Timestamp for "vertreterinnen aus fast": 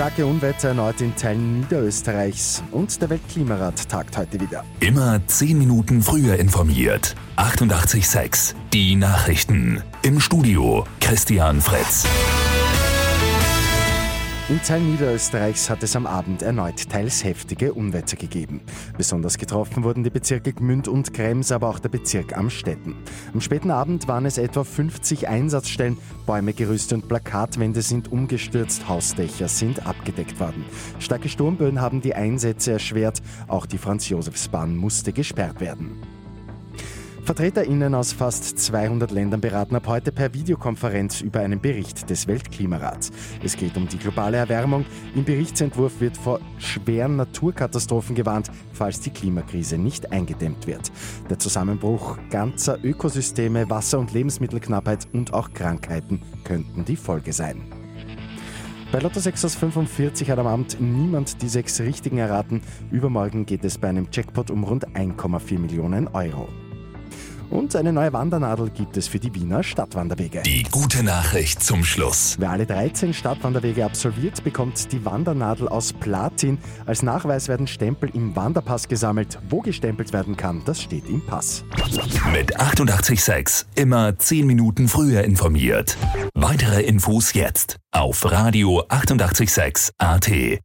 37.30-38.58